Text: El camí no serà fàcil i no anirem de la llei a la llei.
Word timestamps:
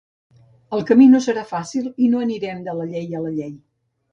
El 0.77 0.85
camí 0.91 1.05
no 1.11 1.21
serà 1.27 1.43
fàcil 1.51 1.91
i 2.07 2.09
no 2.15 2.25
anirem 2.29 2.67
de 2.69 2.77
la 2.81 2.89
llei 2.95 3.17
a 3.21 3.25
la 3.27 3.37
llei. 3.39 3.57